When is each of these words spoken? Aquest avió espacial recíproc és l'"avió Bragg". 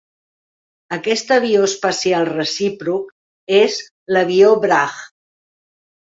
Aquest 0.95 1.33
avió 1.35 1.65
espacial 1.65 2.25
recíproc 2.29 3.11
és 3.59 3.75
l'"avió 4.15 4.49
Bragg". 4.65 5.05